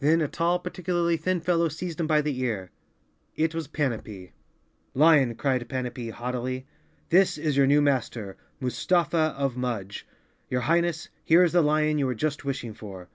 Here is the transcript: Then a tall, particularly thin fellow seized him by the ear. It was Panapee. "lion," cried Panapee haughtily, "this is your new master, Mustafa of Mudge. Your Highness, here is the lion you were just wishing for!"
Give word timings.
Then 0.00 0.22
a 0.22 0.28
tall, 0.28 0.58
particularly 0.58 1.18
thin 1.18 1.42
fellow 1.42 1.68
seized 1.68 2.00
him 2.00 2.06
by 2.06 2.22
the 2.22 2.40
ear. 2.40 2.70
It 3.36 3.54
was 3.54 3.68
Panapee. 3.68 4.32
"lion," 4.94 5.34
cried 5.34 5.68
Panapee 5.68 6.08
haughtily, 6.10 6.66
"this 7.10 7.36
is 7.36 7.54
your 7.58 7.66
new 7.66 7.82
master, 7.82 8.38
Mustafa 8.60 9.34
of 9.36 9.58
Mudge. 9.58 10.06
Your 10.48 10.62
Highness, 10.62 11.10
here 11.22 11.42
is 11.42 11.52
the 11.52 11.60
lion 11.60 11.98
you 11.98 12.06
were 12.06 12.14
just 12.14 12.46
wishing 12.46 12.72
for!" 12.72 13.10